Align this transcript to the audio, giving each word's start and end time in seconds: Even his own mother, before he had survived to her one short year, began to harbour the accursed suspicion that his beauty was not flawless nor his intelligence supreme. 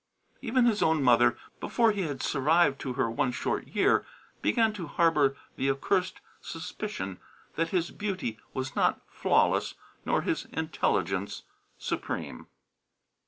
Even 0.41 0.65
his 0.65 0.81
own 0.81 1.03
mother, 1.03 1.37
before 1.59 1.91
he 1.91 2.01
had 2.07 2.23
survived 2.23 2.81
to 2.81 2.93
her 2.93 3.07
one 3.07 3.31
short 3.31 3.67
year, 3.67 4.03
began 4.41 4.73
to 4.73 4.87
harbour 4.87 5.35
the 5.57 5.69
accursed 5.69 6.21
suspicion 6.41 7.19
that 7.53 7.69
his 7.69 7.91
beauty 7.91 8.39
was 8.51 8.75
not 8.75 8.99
flawless 9.11 9.75
nor 10.03 10.23
his 10.23 10.45
intelligence 10.45 11.43
supreme. 11.77 12.47